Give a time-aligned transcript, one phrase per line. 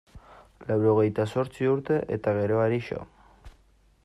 [0.69, 3.03] Laurogehita zortzi urte eta geroari so.